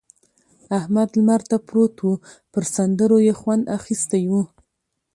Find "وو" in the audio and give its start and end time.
2.01-2.15, 4.31-4.41